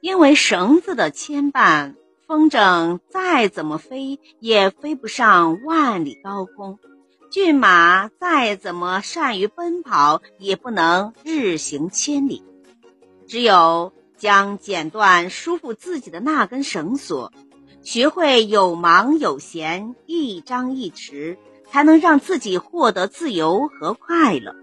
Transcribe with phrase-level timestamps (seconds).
[0.00, 1.94] 因为绳子的牵绊，
[2.26, 6.76] 风筝再怎么飞也飞不上万里高空；
[7.30, 12.44] 骏马再怎么善于奔跑，也不能日行千里。
[13.26, 17.32] 只有将剪断束缚自己的那根绳索，
[17.82, 21.36] 学会有忙有闲，一张一弛，
[21.70, 24.54] 才能让自己获得自由和快乐。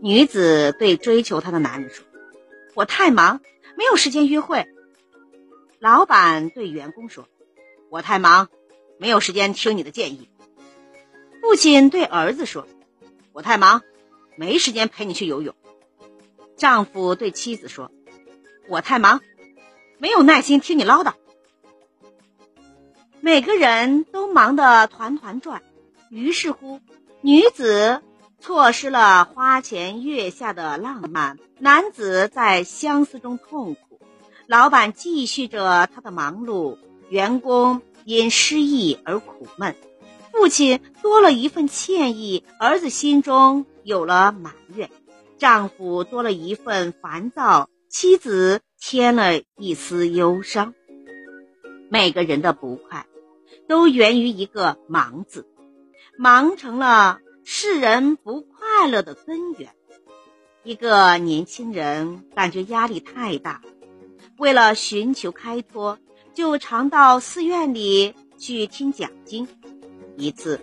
[0.00, 2.04] 女子对追求她的男人说
[2.76, 3.40] ：“我太忙。”
[3.78, 4.66] 没有时间约会。
[5.78, 7.28] 老板对员工说
[7.90, 8.48] ：“我太忙，
[8.98, 10.28] 没有时间听你的建议。”
[11.40, 12.66] 父亲对儿子说
[13.32, 13.82] ：“我太忙，
[14.36, 15.54] 没时间陪你去游泳。”
[16.58, 17.92] 丈夫对妻子说
[18.68, 19.20] ：“我太忙，
[19.98, 21.12] 没有耐心听你唠叨。”
[23.22, 25.62] 每个人都忙得团团转，
[26.10, 26.80] 于是乎，
[27.20, 28.02] 女子。
[28.40, 34.00] 错失了花前月下的浪漫，男子在相思中痛苦，
[34.46, 36.78] 老板继续着他的忙碌，
[37.10, 39.74] 员工因失意而苦闷，
[40.32, 44.88] 父亲多了一份歉意，儿子心中有了埋怨，
[45.36, 50.74] 丈夫多了一份烦躁，妻子添了一丝忧伤。
[51.90, 53.06] 每个人的不快，
[53.68, 55.46] 都源于一个“忙”字，
[56.16, 57.18] 忙成了。
[57.50, 59.70] 世人不快乐的根源。
[60.64, 63.62] 一个年轻人感觉压力太大，
[64.36, 65.98] 为了寻求开脱，
[66.34, 69.48] 就常到寺院里去听讲经。
[70.18, 70.60] 一次，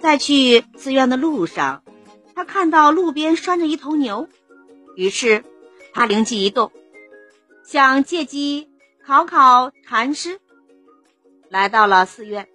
[0.00, 1.84] 在去寺院的路上，
[2.34, 4.28] 他看到路边拴着一头牛，
[4.96, 5.44] 于是
[5.92, 6.72] 他灵机一动，
[7.64, 8.68] 想借机
[9.06, 10.40] 考考禅师。
[11.48, 12.48] 来到了寺院，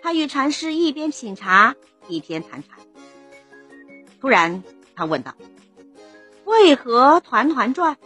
[0.00, 1.74] 他与禅师一边品茶，
[2.08, 2.75] 一边谈禅。
[4.26, 4.64] 突然，
[4.96, 5.36] 他问道
[6.46, 7.96] ：“为何团团转？”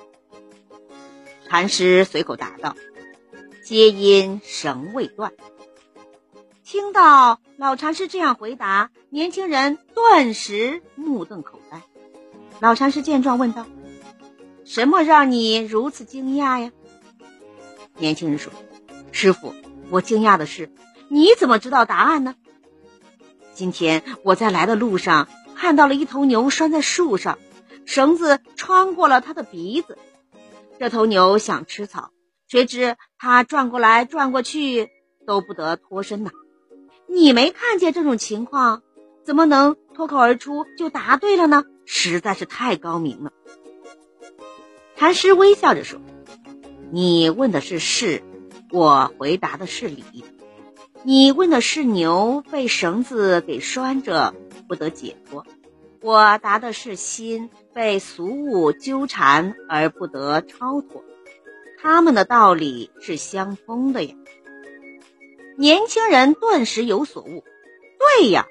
[1.48, 2.76] 禅师随口答道
[3.64, 5.32] ：“皆因绳未断。”
[6.62, 11.80] 听到老禅师这样回答，年轻人顿时目瞪口呆。
[12.60, 13.64] 老禅师见状问道
[14.66, 16.70] ：“什么让你如此惊讶呀？”
[17.96, 18.52] 年轻人说
[19.10, 19.54] ：“师傅，
[19.88, 20.70] 我惊讶的是，
[21.08, 22.34] 你怎么知道答案呢？
[23.54, 25.26] 今天我在来的路上。”
[25.60, 27.38] 看到了一头牛拴在树上，
[27.84, 29.98] 绳子穿过了它的鼻子。
[30.78, 32.12] 这头牛想吃草，
[32.48, 34.88] 谁知它转过来转过去
[35.26, 36.30] 都不得脱身呐。
[37.06, 38.82] 你没看见这种情况，
[39.22, 41.64] 怎么能脱口而出就答对了呢？
[41.84, 43.30] 实在是太高明了。
[44.96, 46.00] 禅师微笑着说
[46.90, 48.22] ：“你问的是事，
[48.70, 50.24] 我回答的是理。
[51.02, 54.34] 你问的是牛被绳子给拴着。”
[54.70, 55.44] 不得解脱，
[56.00, 61.02] 我答的是心被俗物纠缠而不得超脱，
[61.82, 64.14] 他们的道理是相通的呀。
[65.58, 67.42] 年轻人顿时有所悟，
[67.98, 68.46] 对呀，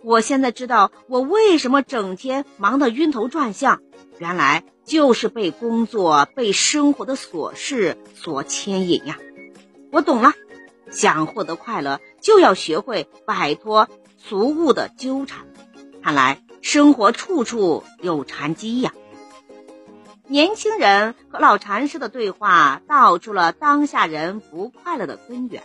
[0.00, 3.82] 我现在知道我为什么整天忙得晕头转向，
[4.18, 9.18] 原来就是被工作、被生活的琐事所牵引呀。
[9.90, 10.34] 我懂了，
[10.92, 15.48] 想获得快乐，就要学会摆脱俗物的纠缠。
[16.04, 18.92] 看来生活处处有禅机呀。
[20.26, 25.62] 年轻人和老禅师的对话道出了当下人不快乐的根源。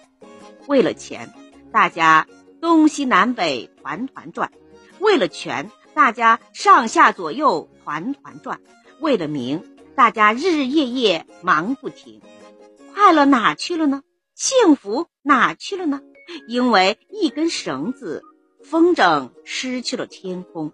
[0.66, 1.34] 为了钱，
[1.74, 2.26] 大家
[2.62, 4.48] 东西南北团团转；
[5.00, 8.60] 为了权，大家上下左右团团转；
[9.02, 12.22] 为了名，大家日日夜夜忙不停。
[12.94, 14.04] 快乐哪去了呢？
[14.36, 16.00] 幸福哪去了呢？
[16.48, 18.24] 因为一根绳子。
[18.64, 20.74] 风筝失去了天空，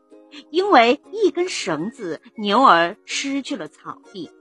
[0.50, 4.32] 因为一根绳子；牛儿失去了草地，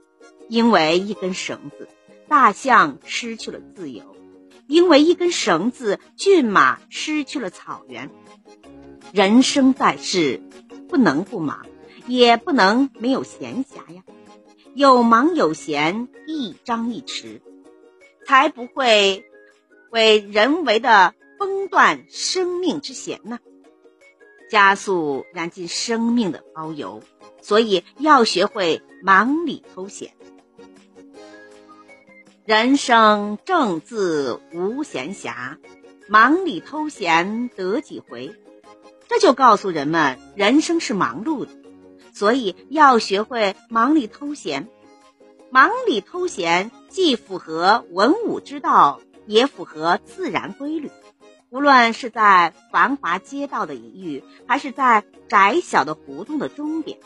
[0.49, 1.87] 因为一根绳子；
[2.27, 4.15] 大象失去了自由，
[4.67, 8.09] 因为一根绳子；骏马失去了草原。
[9.13, 10.41] 人生在世，
[10.89, 11.65] 不能不忙，
[12.07, 14.03] 也不能没有闲暇呀。
[14.73, 17.39] 有忙有闲，一张一弛，
[18.25, 19.23] 才不会
[19.91, 21.13] 为人为的。
[21.37, 23.39] 崩断生命之弦呢，
[24.49, 27.01] 加速燃尽生命的包邮，
[27.41, 30.13] 所以要学会忙里偷闲。
[32.45, 35.57] 人生正自无闲暇，
[36.07, 38.35] 忙里偷闲得几回？
[39.07, 41.51] 这就告诉人们，人生是忙碌的，
[42.13, 44.67] 所以要学会忙里偷闲。
[45.51, 50.91] 忙里偷闲既符合文武之道，也符合自然规律。
[51.55, 56.99] 无论是在繁华街道的一隅，还是在窄小的胡同的终点，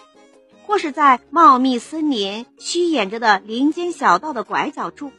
[0.66, 5.12] 或是在茂密森林、虚掩着的林间小道的拐角处，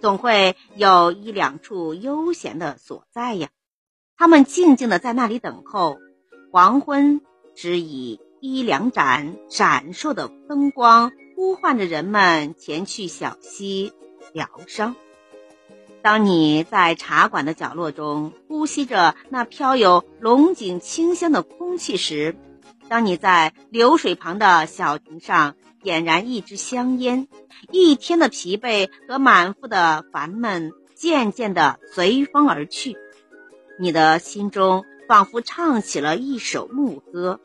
[0.00, 3.50] 总会有一两处悠闲的所在呀。
[4.16, 5.98] 他们静静的在那里等候，
[6.50, 7.20] 黄昏
[7.54, 13.92] 只以一两盏闪烁的灯光呼唤着人们前去小溪
[14.32, 14.96] 疗伤。
[16.06, 22.36] 当你在茶馆的角落中呼吸着那飘有龙井清香的空气时，
[22.88, 27.26] 当你在流水旁的小亭上点燃一支香烟，
[27.72, 32.96] 一天的疲惫和满腹的烦闷渐渐地随风而去，
[33.76, 37.40] 你的心中仿佛唱起了一首牧歌，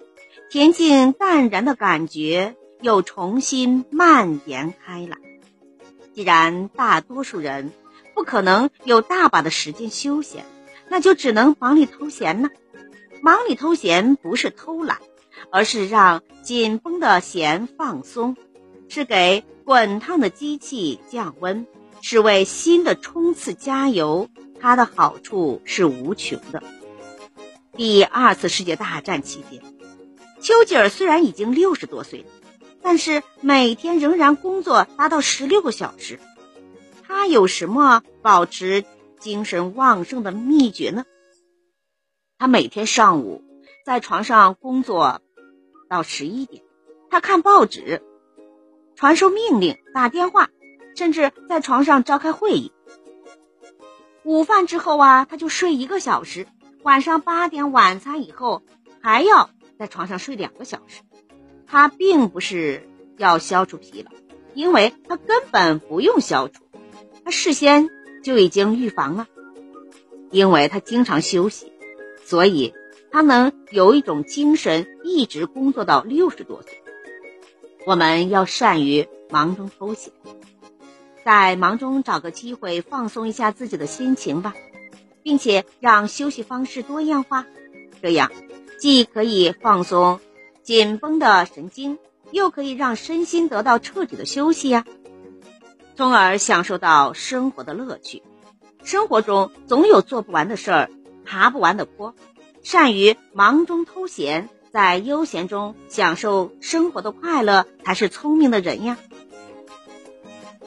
[0.52, 5.18] 恬静淡然的感觉又重新蔓延开来。
[6.14, 7.72] 既然大多数人
[8.14, 10.46] 不可能有大把的时间休闲，
[10.90, 12.50] 那就只能忙里偷闲呢。
[13.22, 14.98] 忙里偷闲不是偷懒。
[15.50, 18.38] 而是让紧绷的弦放松，
[18.88, 21.66] 是给滚烫的机器降温，
[22.02, 24.30] 是为新的冲刺加油。
[24.60, 26.62] 它的好处是无穷的。
[27.76, 29.62] 第二次世界大战期间，
[30.42, 32.28] 丘吉尔虽然已经六十多岁了，
[32.82, 36.20] 但是每天仍然工作达到十六个小时。
[37.14, 38.86] 他有什么保持
[39.20, 41.04] 精神旺盛的秘诀呢？
[42.38, 43.44] 他每天上午
[43.86, 45.22] 在床上工作。
[45.90, 46.64] 到十一点，
[47.10, 48.02] 他看报纸、
[48.96, 50.48] 传授命令、打电话，
[50.96, 52.72] 甚至在床上召开会议。
[54.24, 56.48] 午饭之后啊，他就睡一个小时。
[56.82, 58.64] 晚上八点晚餐以后，
[59.02, 61.02] 还要在床上睡两个小时。
[61.68, 62.88] 他并不是
[63.18, 64.12] 要消除疲劳，
[64.54, 66.61] 因为他根本不用消除，
[67.32, 67.90] 事先
[68.24, 69.28] 就已经预防了。
[70.30, 71.72] 因为他经常休息，
[72.24, 72.74] 所以。
[73.14, 76.82] 他能有一种精神，一直工作到六十多岁。
[77.86, 80.14] 我们要善于忙中偷闲，
[81.26, 84.56] 在忙中找个机会放松一下自己的心情吧，
[85.24, 87.46] 并且让休息方式多样化，
[88.02, 88.32] 这样
[88.80, 90.22] 既可以放松
[90.64, 91.98] 紧绷的神经，
[92.32, 94.86] 又可以让身心得到彻底的休息呀，
[96.02, 98.24] 从而享受到生活的乐趣。
[98.84, 100.90] 生活中总有做不完的事儿，
[101.26, 102.16] 爬不完的坡。
[102.64, 108.98] 善于忙中偷闲，在悠闲中享受生活的快乐，才是聪明的人呀。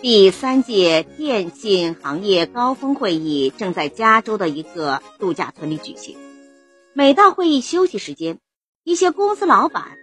[0.01, 6.17] 第三届电信行业高峰会议正在加州的一个度假村里举行。
[6.93, 8.39] 每到会议休息时间，
[8.85, 9.99] 一些公司老板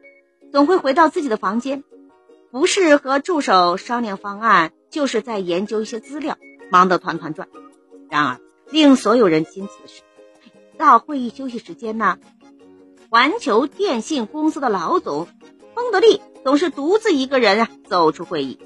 [0.51, 1.85] 总会回到自己的房间，
[2.51, 6.37] 不是和助手商量方案，就是在研究一些资料，
[6.69, 7.47] 忙得团团转。
[8.09, 8.39] 然而，
[8.69, 10.01] 令所有人惊奇的是。
[10.77, 12.19] 到会议休息时间呢，
[13.09, 15.27] 环球电信公司的老总
[15.75, 18.59] 亨德利总是独自一个人啊走出会议。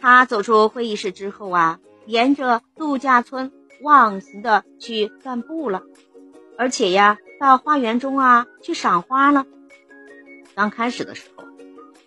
[0.00, 3.52] 他走出会议室之后啊，沿着度假村
[3.82, 5.82] 忘形的去散步了，
[6.58, 9.46] 而且呀，到花园中啊去赏花了。
[10.54, 11.44] 刚开始的时候，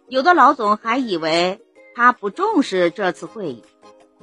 [0.08, 1.60] 有的老总还以为
[1.98, 3.64] 他不重视这次会议，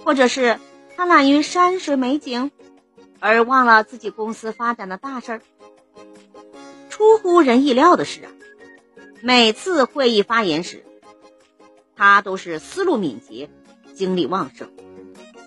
[0.04, 0.60] 或者是
[0.96, 2.52] 他懒于山水美景。
[3.18, 5.42] 而忘了自己公司发展的大事儿。
[6.88, 8.30] 出乎人意料的是啊，
[9.22, 10.84] 每次会议发言时，
[11.96, 13.50] 他都是思路敏捷、
[13.94, 14.70] 精力旺盛，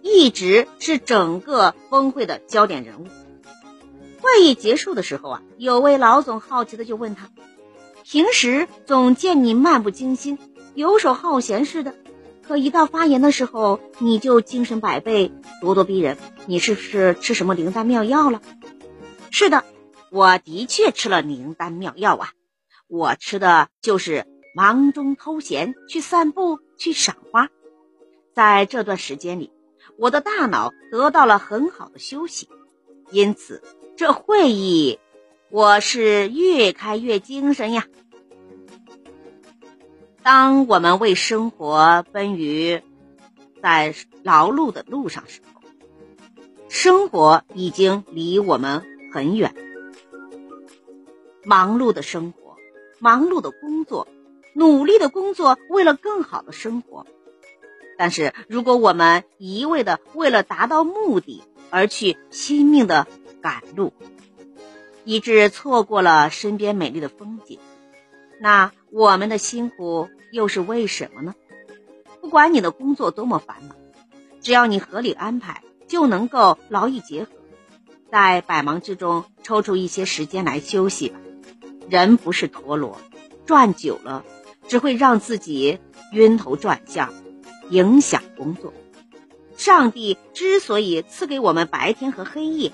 [0.01, 3.07] 一直是整个峰会的焦点人物。
[4.19, 7.29] 会议结束的时候啊，有位老总好奇的就问他
[8.03, 10.37] ：“平时总见你漫不经心、
[10.73, 11.95] 游手好闲似的。”
[12.47, 16.17] 可一到发言的时候，你就精神百倍、咄咄逼人。
[16.45, 18.41] 你是不是吃什么灵丹妙药了？
[19.31, 19.65] 是的，
[20.11, 22.31] 我的确吃了灵丹妙药啊！
[22.87, 24.25] 我吃的就是
[24.55, 27.49] 忙中偷闲，去散步，去赏花。
[28.33, 29.51] 在这段时间里，
[29.97, 32.47] 我的大脑得到了很好的休息，
[33.11, 33.61] 因此
[33.97, 34.99] 这会议
[35.49, 37.87] 我是越开越精神呀。
[40.27, 42.81] 当我们为生活奔于
[43.63, 45.61] 在劳碌的路上时候，
[46.67, 49.55] 生活已经离我们很远。
[51.45, 52.57] 忙碌的生活，
[52.99, 54.05] 忙碌的工作，
[54.53, 57.07] 努力的工作，为了更好的生活。
[57.97, 63.07] 但是，如果我们一味的为了达到目的而去拼命的
[63.41, 63.93] 赶路，
[65.05, 67.59] 以致错过了身边美丽的风景，
[68.41, 70.09] 那我们的辛苦。
[70.29, 71.33] 又是为什么呢？
[72.19, 73.77] 不管你的工作多么繁忙，
[74.41, 77.29] 只要你合理安排，就能够劳逸结合，
[78.11, 81.17] 在百忙之中抽出一些时间来休息吧。
[81.89, 82.99] 人不是陀螺，
[83.45, 84.25] 转久了
[84.67, 85.79] 只会让自己
[86.11, 87.13] 晕头转向，
[87.69, 88.73] 影响工作。
[89.55, 92.73] 上帝之所以赐给我们白天和黑夜，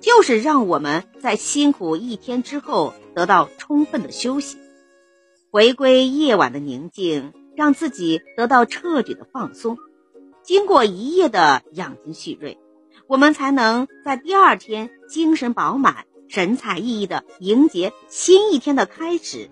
[0.00, 4.56] 就是让我们在辛苦一天之后得到充分的休息，
[5.54, 9.78] 回归夜晚的宁静，让自己得到彻底的放松。
[10.42, 12.58] 经过一夜的养精蓄锐，
[13.06, 19.48] 我们才能在第二天精神饱满、神采奕奕的迎接新一天的开始，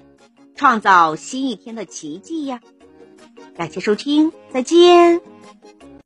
[0.57, 2.59] 创造新一天的奇迹呀！
[3.55, 5.21] 感谢收听，再见。